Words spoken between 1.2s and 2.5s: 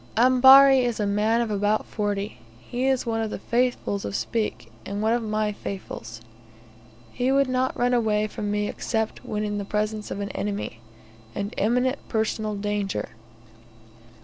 of about forty.